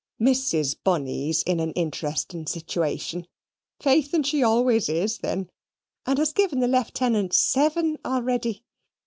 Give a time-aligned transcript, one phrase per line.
[0.19, 0.75] Mrs.
[0.83, 3.27] Bunny's in an interesting situation
[3.79, 5.51] faith, and she always is, then
[6.07, 8.63] and has given the Lieutenant seven already.